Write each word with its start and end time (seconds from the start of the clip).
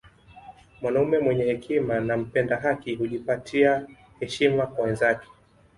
Mwanaume 0.81 1.19
mwenye 1.19 1.43
hekima 1.43 1.99
na 1.99 2.17
mpenda 2.17 2.57
haki 2.57 2.95
hujipatia 2.95 3.87
heshima 4.19 4.67
kwa 4.67 4.85
wenzake 4.85 5.27